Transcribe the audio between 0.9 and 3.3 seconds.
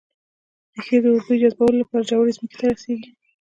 د اوبو جذبولو لپاره ژورې ځمکې ته رسېږي